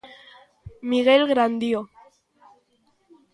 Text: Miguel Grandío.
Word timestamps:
Miguel 0.91 1.27
Grandío. 1.31 1.81